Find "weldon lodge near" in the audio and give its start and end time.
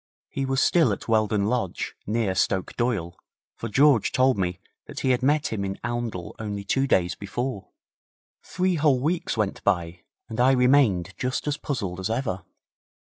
1.07-2.33